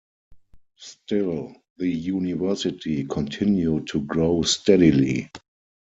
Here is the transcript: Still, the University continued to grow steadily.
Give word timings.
Still, 0.77 1.55
the 1.77 1.87
University 1.87 3.05
continued 3.05 3.85
to 3.89 4.01
grow 4.01 4.41
steadily. 4.41 5.29